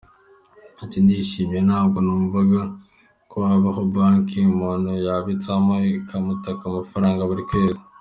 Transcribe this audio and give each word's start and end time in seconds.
Ati 0.83 0.95
“Ubu 0.97 1.03
ndishimye, 1.05 1.59
ntabwo 1.67 1.97
numvaga 2.05 2.61
ko 3.31 3.37
habaho 3.47 3.81
banki 3.93 4.37
umuntu 4.53 4.89
yabitsamo 5.05 5.73
itamukata 5.99 6.51
amafaranga 6.69 7.29
buri 7.29 7.43
kwezi. 7.49 7.81